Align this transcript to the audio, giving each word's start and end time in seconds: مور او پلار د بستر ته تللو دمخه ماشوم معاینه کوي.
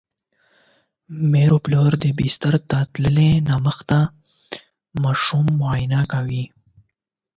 مور 1.31 1.49
او 1.53 1.57
پلار 1.65 1.91
د 2.03 2.05
بستر 2.17 2.53
ته 2.69 2.79
تللو 2.93 3.29
دمخه 3.47 4.01
ماشوم 5.01 5.45
معاینه 5.59 6.01
کوي. 6.11 6.43